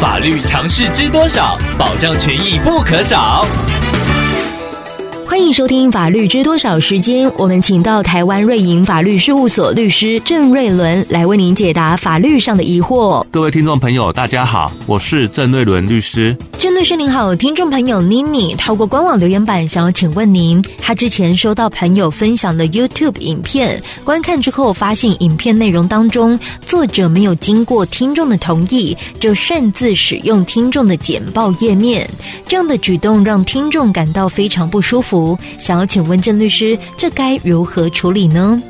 [0.00, 1.58] 法律常识知多少？
[1.76, 3.44] 保障权益不可少。
[5.38, 13.24] 欢迎收听《法律知多少》时间，我们请到台湾瑞银法律事务所律师郑瑞伦来为您解答法律上的疑惑。
[13.30, 16.36] 各位听众朋友，大家好，我是郑瑞伦律师。
[16.58, 32.10] 郑律师您好，听众朋友妮妮透过官网留言板想要请问您，他之前收到朋友分享的 YouTube 影片，观看之后发现影片内容当中作者没有经过听众的同意，就擅自使用听众的简报页面，
[32.48, 35.27] 这样的举动让听众感到非常不舒服。
[35.58, 38.62] 想要请问郑律师，这该如何处理呢？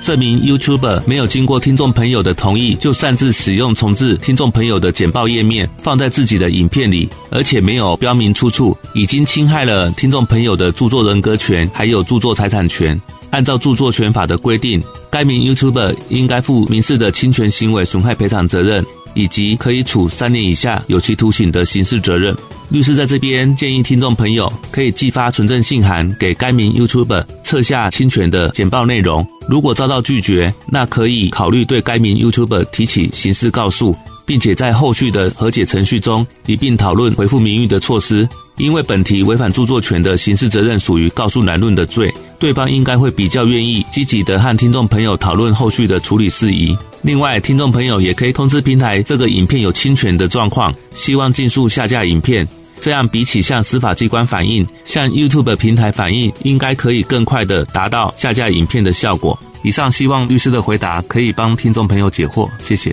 [0.00, 13.00] 这名 YouTuber 没有经过听众朋友的同意，就擅自使用重制听众朋友的简报页面放在自己的影片里，而且没有标明出处，已经侵害了听众朋友的著作人格权，还有著作财产权。
[13.30, 22.34] 按照著作权法的规定，该名 YouTuber 应该负民事的侵权行为损害赔偿责任，以及可以处三年以下有期徒刑的刑事责任。
[22.68, 29.26] 律师在这边建议听众朋友可以寄发存证信函给该名 YouTuber 撤下侵权的简报内容。
[29.46, 38.26] 如果遭到拒绝，那可以考虑对该名 YouTuber 提起刑事告诉，并且在后续的和解程序中一并讨论恢复名誉的措施。
[38.56, 46.76] 因为本题违反著作权的刑事责任属于告诉难论的罪，对方应该会比较愿意积极的和听众朋友讨论后续的处理事宜。
[47.00, 52.44] 另外，听众朋友也可以通知平台这个影片有侵权的状况，希望尽速下架影片。
[52.80, 59.38] 这样比起向司法机关反映，向 YouTube 平台反映，应该可以更快的达到下架影片的效果。
[59.62, 62.92] 以上希望律师的回答可以帮听众朋友解惑，谢谢。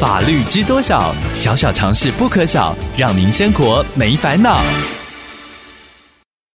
[0.00, 1.14] 法律知多少？
[1.34, 4.62] 小小常识不可少，让您生活没烦恼。